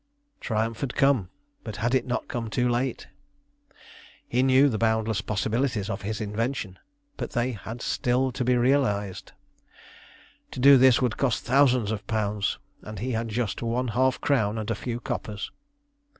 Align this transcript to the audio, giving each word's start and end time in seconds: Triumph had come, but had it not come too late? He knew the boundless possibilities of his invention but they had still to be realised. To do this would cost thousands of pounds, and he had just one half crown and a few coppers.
Triumph 0.39 0.79
had 0.81 0.95
come, 0.95 1.29
but 1.63 1.75
had 1.75 1.93
it 1.93 2.07
not 2.07 2.27
come 2.27 2.49
too 2.49 2.67
late? 2.67 3.07
He 4.27 4.41
knew 4.41 4.67
the 4.67 4.79
boundless 4.79 5.21
possibilities 5.21 5.91
of 5.91 6.01
his 6.01 6.19
invention 6.19 6.79
but 7.17 7.33
they 7.33 7.51
had 7.51 7.83
still 7.83 8.31
to 8.31 8.43
be 8.43 8.55
realised. 8.57 9.33
To 10.49 10.59
do 10.59 10.77
this 10.77 11.03
would 11.03 11.17
cost 11.17 11.43
thousands 11.45 11.91
of 11.91 12.07
pounds, 12.07 12.57
and 12.81 12.97
he 12.97 13.11
had 13.11 13.27
just 13.27 13.61
one 13.61 13.89
half 13.89 14.19
crown 14.19 14.57
and 14.57 14.71
a 14.71 14.75
few 14.75 14.99
coppers. 14.99 15.51